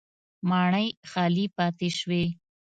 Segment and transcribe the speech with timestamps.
[0.49, 2.23] ماڼۍ خالي پاتې شوې.